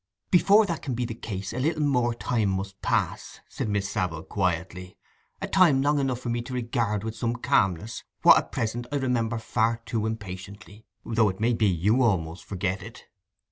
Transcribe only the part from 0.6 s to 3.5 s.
that can be the case a little more time must pass,'